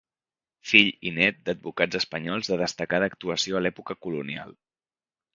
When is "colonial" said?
4.07-4.57